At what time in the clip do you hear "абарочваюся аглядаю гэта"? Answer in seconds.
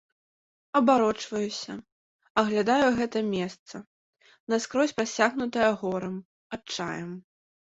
0.77-3.19